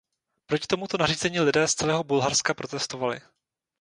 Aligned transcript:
Proti 0.45 0.67
tomuto 0.67 0.97
nařízení 0.97 1.39
lidé 1.39 1.67
z 1.67 1.73
celého 1.75 2.03
Bulharska 2.03 2.53
protestovali. 2.53 3.19